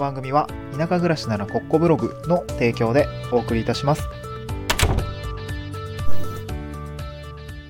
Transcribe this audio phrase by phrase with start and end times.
[0.00, 4.08] 番組は田舎暮らしならコッコブログの提供でお送りいたします。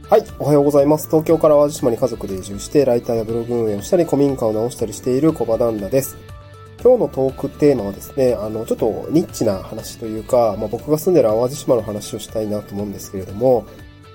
[0.09, 1.09] はい、おはようございます。
[1.09, 6.17] 東京から淡路島に家族で移住して、ライターやブログ運営をしたり、古民家を直したりしている小場旦那です。
[6.83, 13.67] 今日のトークテーマはですね、あの、ちょっとニッチな話というか、まあ、僕が住んでる淡路島の話をしたいなと思うんですけれども、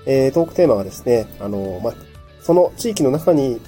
[0.04, 1.94] えー、トークテーマはですね、あの、まあ、
[2.42, 3.60] その地域の中に、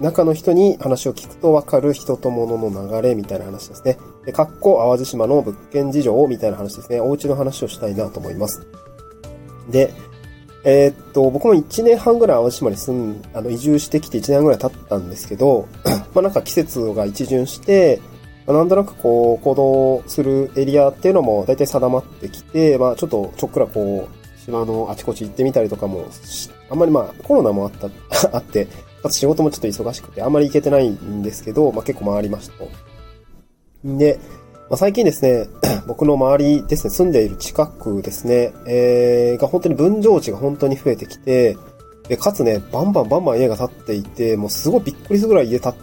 [0.00, 3.98] 中の人に話を聞くとわかる人と物の流れみたいな話ですね。
[4.24, 7.00] で、かっこ淡路島の物件事情みたいな話ですね。
[7.00, 8.66] お家の話をしたいなと思います。
[9.70, 9.92] で、
[10.64, 15.68] えー、っと、僕も1年半ぐらい淡路島に住ん、あの、移住してきて1年ぐらい経ったんですけど、
[16.14, 18.00] まあなんか季節が一巡して、
[18.46, 26.06] まあ、なんとなくこう、行動するエリアっていうのも大体定まってきて、まあちょっとちょっくらこう、島のあちこち行ってみたりとかも、
[26.70, 27.88] あんまりまあコロナもあった、
[28.36, 28.66] あって、
[29.04, 32.70] あと仕事もちょっと忙しくてあんまり行けてないんですけど、まあ結構回りましたと。
[33.84, 34.18] で、
[34.70, 35.46] まあ、最近ですね、
[35.86, 41.56] 僕の周りですね、住んでいる近くですね、えー、が本当に分譲地が本当に増えてきて、
[42.08, 45.74] で、かつね、バンバンバンバン家が建っていて、もうすごいびっくりするぐらい家建っ、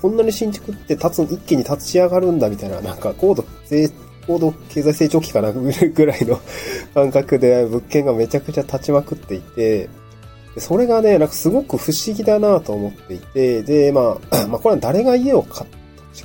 [0.00, 3.44] こんなに新築って建つ、一気に立ち上がるんだみたいな、なんか高度、
[4.26, 6.40] 高度経済成長期かなぐらいの
[6.94, 9.90] 感覚で物件がめちゃくちゃ立ちまくっていて、
[10.58, 15.70] それがね、なんかすごく不思議だなと思っていて、で、まあ、 まあこれは誰が家を買っ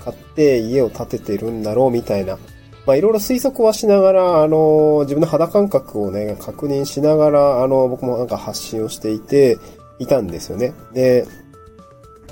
[0.03, 2.38] 買って家を建ててるんだろうみたいな、
[2.86, 9.58] まあいろいろ推測はしながら、あの、自分の肌感覚をね、確認しながら、あの、僕もなんか発信をしていて、
[10.00, 10.73] いたんですよね。
[10.94, 11.25] で、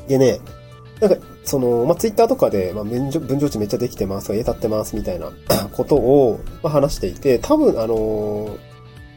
[0.07, 0.39] でね、
[0.99, 5.31] なんか、その、まあ、ツイッターとかで、まあ、分譲分譲地めっちゃできてます、家建ってますみたいな
[5.73, 8.55] ことを、まあ、話していて、多分、あの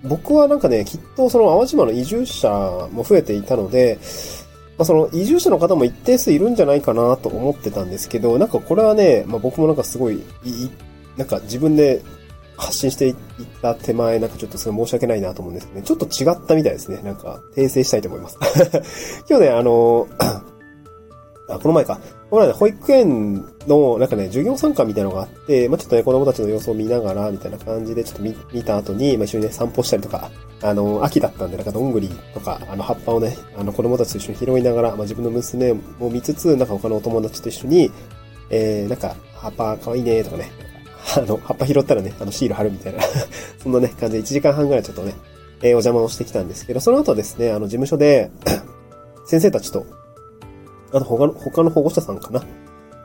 [0.04, 2.48] 僕はなんかね、きっとその淡路島の移住者
[2.92, 3.98] も増えていたので、
[4.78, 10.70] まあ、その移住者の方も一定数いるんじゃないかなと思ってたんですけど、なんかこれはね、まあ、僕もなんかすごい、い
[11.16, 12.00] なんか自分で
[12.56, 13.14] 発信していっ
[13.60, 17.00] た手前、なんかちょっとそれ申し訳ないなと思うんですけどね、ちょっと違ったみたいですね。
[17.02, 18.38] なんか訂正したいと思います。
[19.28, 20.06] 今日ね、あの、
[21.48, 21.98] あ、この前か。
[22.30, 37.90] この前ね、保育園の、なんかね、授業参観みたいなのがあって、まあ、ちょっとね、子供たちの様子を見ながら、みたいな感じで、ちょっと見、見た後に、まあ、一緒にね、散歩したりとか、あの、秋だったんで、なんかどんぐりとか、あの、葉っぱをね、あの、子供たちと一緒に拾いながら、まあ、自分の娘も見つつ、なんか他のお友達と一緒に、
[38.50, 40.50] えー、なんか、葉っぱ可愛いね、とかね、
[41.16, 43.00] あの、葉っぱ拾ったらね、あの、シール貼るみたいな
[43.62, 45.14] そんなね、感じで1時間半ぐらいちょっとね、
[45.62, 48.30] えー、お邪魔をしてきたんですけど、その後ですね、あの、事務所で
[49.26, 49.86] 先生たちと、
[50.92, 52.42] あと他の、他の保護者さんかな？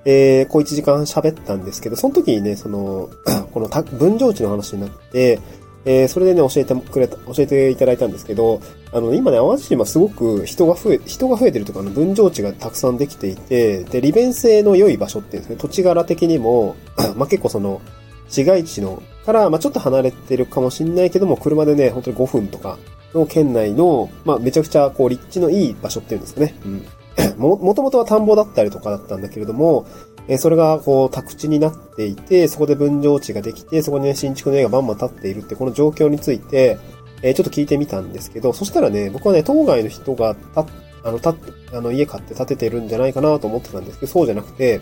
[0.06, 3.10] えー、こう1時間喋ったんですけど、その時にね、その、
[3.52, 5.40] この分譲地の話になって、
[5.86, 8.62] えー、それでね、教えてくれた、教えていただいたんですけど、
[8.94, 16.76] あの、今ね、淡路島すごく人が増え、人が増えてるとか、あの、分譲地がたくさんできていて、で、利便性の良い場所っていうんですね、土地柄的にも、
[17.16, 17.82] まあ、結構その、
[18.30, 22.78] 市街地の、から、まあ、ちょっと離れてるかもしんないけども、車でね、本当に5分とか
[23.14, 26.56] の県内の、まあ、めちゃくちゃ、こう、立地のいい場所っていうんですかね。
[26.66, 26.86] うん。
[27.38, 29.86] も、もともとは田んぼだったりとかだったんだけれども、
[30.28, 36.80] えそれがこう宅地になっていて、そこで分譲地ができて、そこにね、新築の家がバンバン建っているってこの状況について、
[37.22, 40.66] えちょっと聞いてみたんですけど、そしたらね、僕はね、当該の人がた、
[41.04, 41.36] あの、た、
[41.74, 44.82] あの、家買って建ててるんじゃないかなと思ってたんですけど、そうじゃなくて、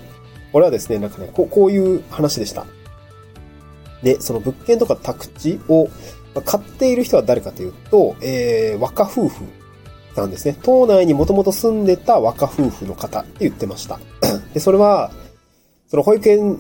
[0.52, 2.66] これはですね、なんかね、こう、こういう話でした。
[4.04, 5.88] で、その物件とか宅地を
[6.46, 9.46] 買っている人は誰かというと、えー、若夫婦
[10.16, 10.58] なんですね。
[10.62, 14.00] 島内にもともと住んでた若夫婦の方って言ってました。
[14.54, 15.12] で、それは、
[15.88, 16.60] その保育園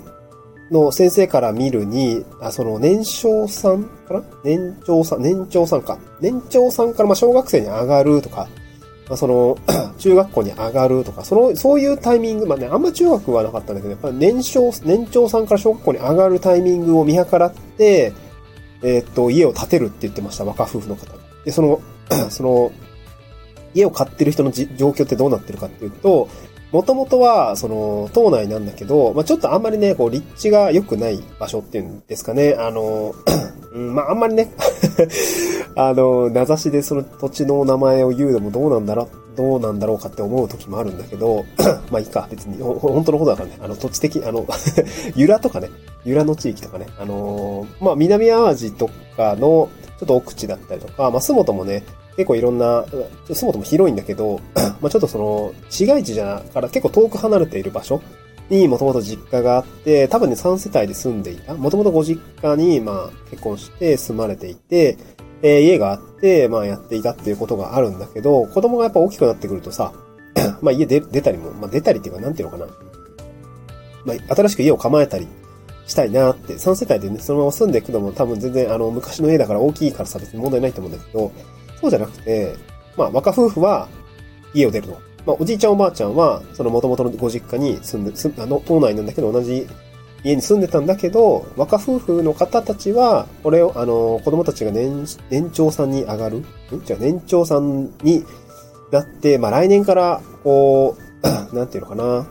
[0.72, 4.24] の先生から見るに、あその年少さんかな？
[4.44, 6.00] 年長さん、年長さんか。
[6.22, 8.48] 年長さんからまあ小学生に上がるとか、
[9.12, 9.58] まあ、その、
[10.00, 18.14] 中学校に上がるとか、その、そういうタイミング、まあね、あんま中学はなかったんだけど、やっぱ年少、年長さんから小学校に上がるタイミングを見計らって、
[18.84, 21.14] えー、っと、家を建てるって言ってました、若夫婦の方。
[21.44, 21.82] で、その、
[22.32, 22.72] その、
[23.74, 26.30] 家を買ってる人の状況ってどうなってるかっていうと、
[26.72, 32.56] もともとは、その、島内なんだけど、まあ、ちょっとあんまりね、こう、立地が良くない場所っていうんですかね。
[32.58, 33.14] あの、
[33.74, 34.52] うん、まあ、あんまりね
[35.76, 41.46] あの、名指しでその土地の名前を言うのもどうなんだろう、どうなんだろうかって思う時もあるんだけど、
[41.92, 44.46] まあいいか、別に、本当のことだからね、あの、土地的、あの
[45.16, 45.70] 由良とかね、
[46.06, 49.70] 由良の地域とかね、あのまあ南淡路とかの、
[50.00, 51.84] ちょっと奥地だったりとか、まあ、洲本もね、
[52.18, 52.86] 結構いろんな、
[53.34, 54.40] そもそも広いんだけど、
[54.82, 58.02] まあちょっとその、市街地じゃから結構遠く離れている場所
[58.50, 61.56] にもともと実家があって、多分ね3世帯で住んでいた。
[61.56, 64.98] もともとご実家に、まあ結婚して住まれていて、
[65.42, 69.94] えー、家があって、まあやっていたっていうことがあるんだけど、子供がやっぱ大きくなってくるとさ、
[70.62, 72.72] まあ家出出たりも、まあ出たりっていうかなんていうのかな。
[74.06, 75.28] まあ、新しく家を構えたり
[75.88, 81.32] したいなって、3世帯でね、そのまま住んでいくのも多分全然あの、昔の家だから大きいからさ別に問題ないと思うんだけど、
[81.82, 82.56] そうじゃなくて、
[82.96, 83.90] まあ、若夫婦は
[84.54, 85.02] 家を出ると。
[85.26, 89.68] まあ、おじいちゃんおばあちゃんは、その元々のご実家に住んで、すあの、島内なんだけど同じ
[90.24, 96.38] 家に住んでたんだけど、若夫婦の方たちは、これを、あの、子供たちが年、年長さんに上がる？
[96.38, 96.46] ん？
[96.86, 98.24] じゃあ年長さんに
[98.92, 102.28] なって、まあ来年から、こう、 なんていうのかな。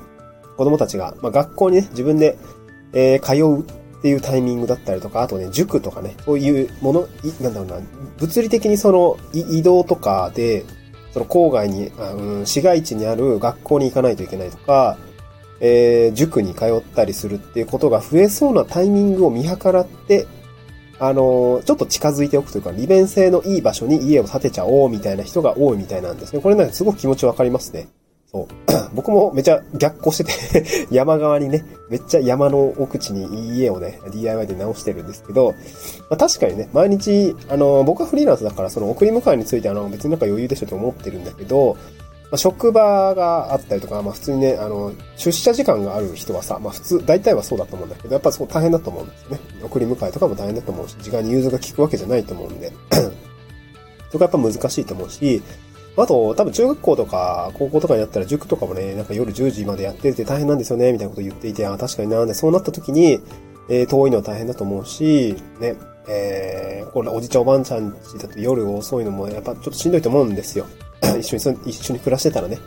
[0.56, 2.38] 子供たちが、まあ学校にね、自分で、
[2.93, 7.08] えー、通うっていうタイミングだったりとか、あとね、塾とかね、そういうもの、
[7.43, 7.87] なんだろうな、
[8.19, 10.64] 物理的にその移動とかで、
[11.12, 14.97] その郊外に、うん、市街地にある学校に行かないといけないとか、
[15.61, 20.26] えー、塾に通ったりするっていうことが増えそうなタイミングを見計らって、
[20.99, 26.41] あのー、ちょっと近づいておくというか、利便性のいい場所に家を建てちゃおうみたいな人が多いみたいなんですね。
[26.41, 27.88] これなんかすごく気持ちわかりますね。
[28.31, 28.47] そう。
[28.94, 35.55] 僕もめちゃ逆行してて 山側にね、めっちゃ山の奥地に家をね、DIY で直してるんですけど、
[36.09, 41.77] まあ、確かにね、毎日、あの、僕はフリーランスだから、その送り迎えについてあの、別になんか余裕でしょと思ってるんだけど、
[42.31, 49.41] まあ、職場があったりとか、まあ普通にね、あの、出社時間がある人はさ、まあ普通、大体はそうだと思うんだけど、やっぱそう大変だと思うんですよね。
[49.65, 52.73] 送り迎えとかも大変だと思うし、時間に融通が効くわけじゃないと思うんで。
[54.11, 55.43] そこはやっぱ難しいと思うし、
[55.97, 63.21] あと、多分中学校とか高校とかになったら塾とかもね、なんか夜10時までやってて大変なんですよね、みたいなこと言っていて、あ確かになで、そうなった時に、
[63.69, 65.77] えー、遠いのは大変だと思うし、ね、
[66.09, 70.67] えー、これおじちゃんおばあちゃんちだと夜遅いのもやっぱちょっとしんどいと思うんですよ。
[71.19, 72.59] 一緒に、一緒に暮らしてたらね。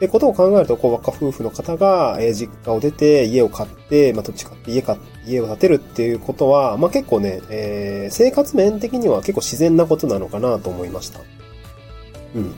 [0.00, 11.20] で、ことを考えると、こう、若夫婦の方が、えー、実家を出て、家を買って、まあ、土地買って、家買って、家を建てるっていうことは、まあ、結構ね、えー、生活面的には結構自然なことなのかなと思いました。
[12.34, 12.54] うん。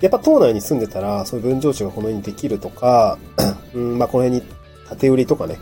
[0.00, 3.18] やっぱ島内に住んでたら、そういう分譲地がこの辺にできるとか、
[3.74, 4.46] うん、まあ、この辺に
[4.88, 5.58] 建て売りとかね、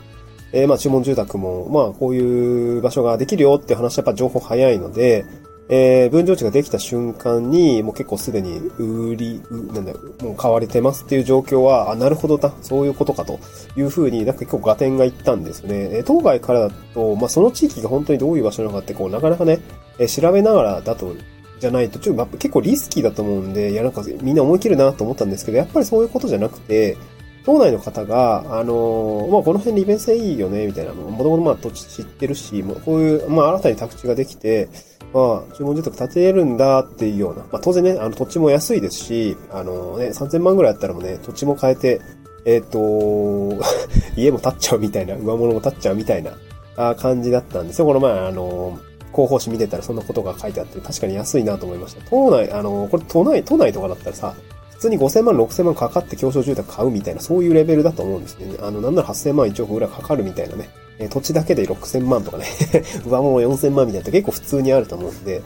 [0.52, 5.24] えー、まあ、注文住宅も、まあ、こういう場所ができるよって話はやっぱ情報早いので、
[5.70, 13.38] えー、分譲地ができた瞬間に、もう結構すでに売り、なんだよもう買われてますっていう状況は、あ、なるほどだ、そういうことかと
[13.76, 15.98] いうふうになんか結構合点がいったんですね。
[15.98, 19.60] えー、当該からだと、まあ、その地域が本当にどういう場所なのかって、こう、なかなかね、
[19.98, 21.14] えー、調べながらだと、
[21.60, 26.96] じゃないと、ちょっと結構リスキーだと思うんで、いや、なんかみんな思い切るなと思ったんですけど、やっぱりそういうことじゃなくて、
[27.44, 34.68] 島内の方が、あの、まあ、この辺利便性いいよね、みたいな、もともとまあ土地知ってるし、もうこういう、まあ、新たに宅地ができて、
[35.14, 42.00] まあ、注文住宅建てれるんだっていうような、まあ当然ね、あの土地も安いですし、あのね、3000万ぐらいあったらもね、土地も変えて、
[42.44, 43.64] えっ、ー、と、
[44.16, 46.32] 家も建っちゃうみたいな、上物も建っちゃうみたいな
[46.76, 47.86] あ感じだったんですよ。
[47.86, 48.78] この前、あの、
[49.12, 52.02] 広報誌見てたらそんなことが書いてあって確かに安いなと思いました。
[52.10, 54.34] 都内、あの、これ都内、都内とかだったらさ、
[54.70, 58.56] 普通に5000万、6000万かかって狭小住宅買うみたいな、そういうレベルだと思うんですね。
[58.60, 60.68] あの、なんなら8000万、1億ぐらいかかるみたいなね。
[60.98, 62.46] え土地だけで6000万とかね
[63.06, 65.42] 上物4000万みたいなって結構普通にあると思うんで、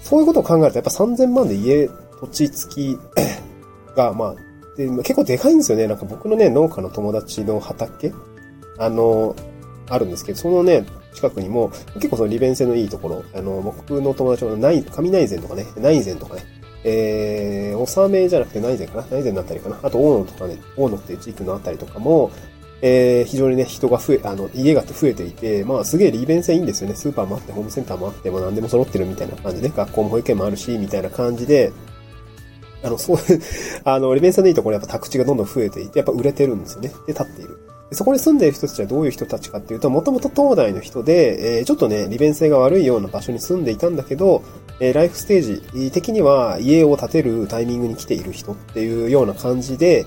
[0.00, 1.88] そういうことを考えるとやっぱ3000万で家、
[2.20, 2.98] 土地付き
[3.96, 4.34] が、まあ、
[4.76, 5.86] で結構でかいんですよね。
[5.86, 8.12] なんか僕のね、農家の友達の畑
[8.78, 9.34] あの、
[9.88, 10.84] あるんですけど、そのね、
[11.14, 16.42] 近くにも、結構その利便性のいいところ、あの、僕の友達の内、上内前とかね、内前とかね、
[16.84, 22.30] えー、納めじゃなくて内前かな内前のあたりかなあと大野とかね、大野っていう地域のあたりとかも、
[22.82, 26.94] えー、非常にね、人が増え、あの、家が増えていて、まあ、すげえ利便性いいんですよね。
[26.94, 31.72] スーパーもあって、ホームセンターもあって、も何でも揃ってるみたいな感じで、学校も保育園もあるし、みたいな感じで、
[32.82, 33.40] あの、そういう
[33.84, 36.90] あの、利便性のいいところやっぱ宅地がどんどん増えていて、やっぱ売れてるんですよね。
[37.06, 37.58] で、立っている。
[37.94, 44.42] そこに住んでいる人たちはどういう人たちかっていうと、もともと東大の人で、えー、ちょっとね、利便性が悪いような場所に住んでいたんだけど、
[44.80, 50.06] えー、ライフステージ的には家を建てるタイミングに来ている人っていうような感じで、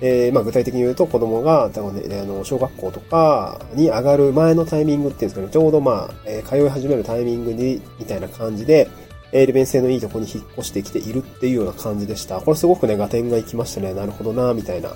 [0.00, 8.88] えー、まあ具体的に言うと子供が、多分ね、あの、小学校とかに上がる前のタイミングっていうんですかね、ちょうどまあ、えー、通い始めるタイミングに、みたいな感じで、
[9.32, 12.40] えー、利便性のいいとこに引っ越してきているっていうような感じでした。
[12.40, 13.94] これすごくね、合点がいきましたね。
[13.94, 14.90] なるほどな、みたいな。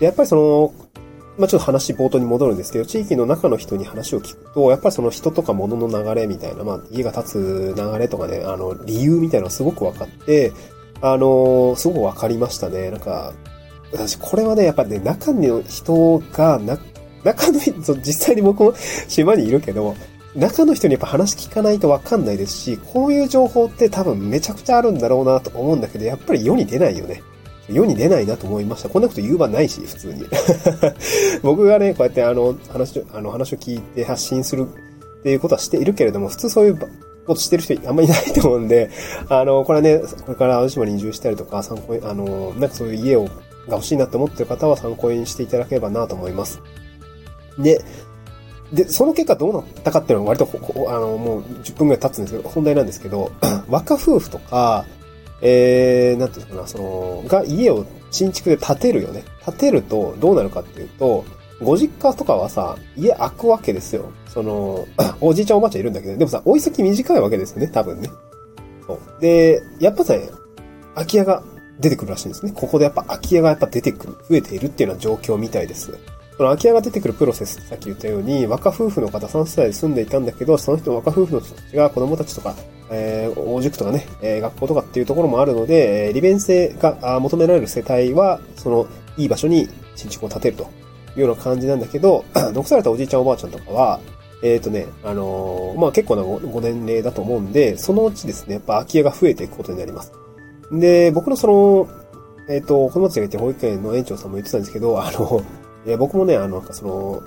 [0.00, 0.74] で、やっぱりその、
[1.40, 10.52] まあちょっと話冒頭に戻るんですけど、地域の中の人に話を聞くと、やっぱりその人とか物の流れみたいな、まあ家が建つ流れとかね、あの、理由みたいなのがすごく分かって、
[11.00, 12.90] あのすごく分かりましたね。
[12.90, 13.32] なんか、
[13.90, 16.78] 私、これはね、やっぱね、中の人が、な、
[17.24, 18.74] 中の人、 実際に僕も
[19.08, 19.96] 島にいるけど、
[20.36, 27.22] 中の人にやっぱ話聞かないとわかんないですし、こういう情報って多分めちゃくちゃあるんだろうなと思うんだけど、やっぱり世に出ないよね。
[27.74, 28.88] 世に出ないなと思いました。
[28.88, 30.24] こんなこと言う場ないし、普通に。
[31.42, 34.66] 僕がね、こうやってあの、話、あの、話を聞いて発信する
[35.20, 38.90] っていうことはしているけれども、普通そういうことしてる人あんまりいないと思うんで、
[39.28, 43.28] あの、これはね、これから淡路島に移住したりとか、参考に、あの、なんかそういう家を
[43.70, 46.60] が欲しいなって思ってる方は参考にしていただければなと思います。
[47.58, 47.82] で、
[48.72, 50.48] で、その結果どうなったかっていうのは割と
[50.88, 53.32] あの、もう10分くらい経つんですけど、本題なんですけど、
[53.68, 54.84] 若夫婦とか、
[55.42, 59.24] えー、なんていうのかな、その、が家を新築で建てるよね。
[59.44, 61.24] 建てるとどうなるかっていうと、
[61.62, 64.10] ご実家とかはさ、家開くわけですよ。
[64.26, 64.86] その、
[65.20, 68.10] おじいちゃんおばあちゃんいるんだけど、でもさ、追い先短いわけですよね、多分ね。
[68.86, 69.20] そう。
[69.20, 70.14] で、やっぱさ、
[70.94, 71.42] 空き家が
[71.78, 72.52] 出てくるらしいんですね。
[72.54, 75.98] ここでやっぱ空き家がやっぱ出てくる、増えているっていうような状況みたいです。
[76.40, 82.54] その空き家が出てくるプロセスさっき言ったように、若夫婦の方3世代で住んでいたんだけど、その人若夫婦の人たちが子供たちとか、
[82.90, 88.86] えー、大塾とかね、えー、学校とかっていうところもあるので、え利便性が求められる世帯は、その、
[89.18, 90.66] いい場所に新築を建てるとい
[91.16, 94.00] うような感じなんだけど、 残されたおじいちゃんおばあちゃんとかは、
[94.42, 100.10] えっ、ー、とね、あのー、まあ、結構なご年齢だと思うんで、そのうちですね、やっぱ空き家が増えていくことになります。
[100.72, 101.88] で、僕のその、
[102.48, 105.42] えっ、ー、と、子供たちがいて保育園の園長さんも言ってたんですけど、あの、
[105.86, 107.22] いや僕もね、あの、なんかその、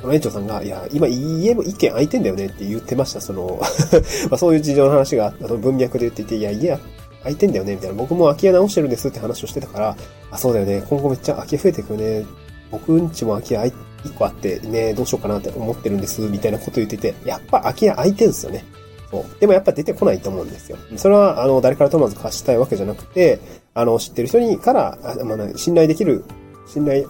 [0.00, 3.20] その園長さんが、いや、今家も一軒空いてんだよねって言ってました。
[3.20, 3.60] その
[4.30, 6.78] まそういう事情の話が、あの文脈で言っていて、いや、家
[7.22, 7.96] 空いてんだよねみたいな。
[7.96, 9.96] 僕も空き家直してるんですって話をしてたから、
[10.30, 10.82] あ、そうだよね。
[10.88, 12.24] 今後めっちゃ空き家増えていくよね。
[12.70, 13.74] 僕んちも空き家一
[14.16, 18.64] 個あってね、どうしようかなって思ってるんです、みたいなこと言ってて、やっぱ空き家空いてんすよね。
[19.10, 19.40] そう。
[19.40, 20.78] でもやっぱ出てこないと思うんですよ。
[20.96, 23.40] それは、あの、誰からとまず貸したいわけじゃなくて、
[23.74, 26.24] あの、知ってる人にから、あまあ、信頼できる
[26.66, 27.06] 信頼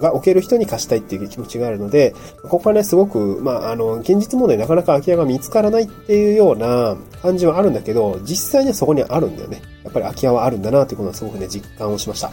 [0.00, 9.62] が置ける人に貸したいっていう気持ちがあるので、ここはね、すごく、まあ、あの、現実問題なかなか空き家が見つからないっていうような感じはあるんだけど、実際にはそこにあるんだよね。
[9.84, 12.30] やっぱり空き家はあるんだなっていうことはすごくね、実感をしました。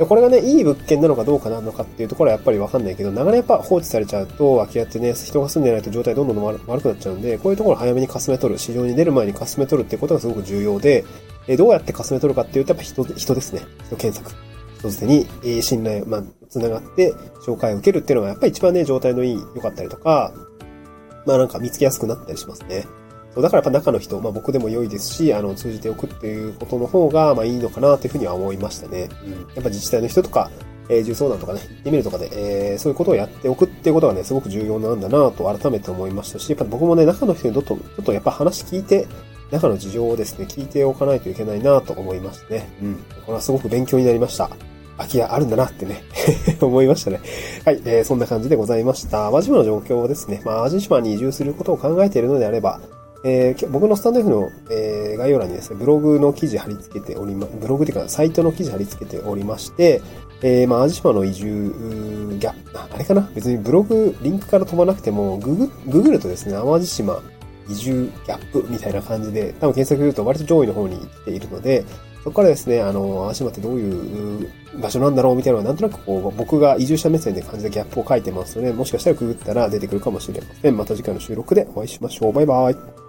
[0.00, 11.04] で、これがね、いい物件なのかどうかなのかっていうところはやっぱりわかんないけど、長年やっぱ放置されちゃうと、空き家ってね、人が住んでないと状態どんどん悪くなっちゃうんで、こういうところ早めにかすめ取る、市場に出る前にかすめ取るっていうことがすごく重要で、
[11.48, 13.60] えどうやってかすめ取るかっていうと、やっぱ人、人ですね。
[13.88, 14.49] 人検索。
[14.80, 17.12] 人づてに、え信頼、まあ、繋がって
[17.46, 20.32] 紹介を受けるっていうのがやっぱり一番ね、状態のいい、良かったりとか、
[21.26, 22.86] まあなんか見つけやすくなったりしますね。
[23.34, 29.08] そうだからやっぱ中の人、まあ僕でも良いですし、あの、通じておくっていうことの方が、まあいいのかなっていうふうには思いましたね。
[29.24, 29.32] うん。
[29.32, 30.50] やっぱ自治体の人とか、
[30.88, 32.30] えー、重相談とかね、行ってみるとかで、
[32.72, 39.06] えー、そういうことをやっておくっていうことがね、すごく重要なんだなと改めて思いましたし、やっぱ僕もね、中の人にどっと、ちょっとやっぱ話聞いて、
[39.52, 42.68] 中の事情をですね、聞いておかないといけないなと思いますね。
[42.82, 42.94] うん。
[42.94, 44.50] これはすごく勉強になりました。
[45.00, 46.02] 空き家あるんだなってね
[46.60, 47.20] 思いましたね。
[47.64, 49.30] はい、えー、そんな感じでございました。
[49.30, 50.42] 淡路島の状況をですね。
[50.44, 52.80] まあ、淡路島に移住することを考えているのであれば、
[53.22, 60.00] えー、僕のスタンド F の、えー、概要欄にですね、ブログの記事貼り付けておりま、ブログっていうか、サイトの記事貼り付けておりまして、
[60.42, 61.74] えー、まあ、淡路島の移住
[62.38, 63.28] ギャップあれかな？
[63.34, 67.22] 別にブログ、リンクから飛ばなくても、ググ、ググるとですね、淡路島
[67.68, 71.84] 移住ギャップみたいな感じで、多分検索すると割と上位の方に来ているので、
[72.22, 74.48] そこからですね、あの、淡島ってどういう
[74.80, 80.76] 場所なんだろうみたいなのは、なんとなくこう、僕が移住者目線で感じたギャップを書いてますので、もしかしたらくぐったら出てくるかもしれません。
[80.76, 82.32] また次回の収録でお会いしましょう。
[82.32, 82.99] バイバイ。